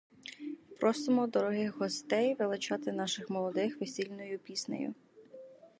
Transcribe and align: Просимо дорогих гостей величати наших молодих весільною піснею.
Просимо 0.79 1.27
дорогих 1.27 1.77
гостей 1.77 2.33
величати 2.35 2.91
наших 2.91 3.29
молодих 3.29 3.79
весільною 3.81 4.39
піснею. 4.39 4.93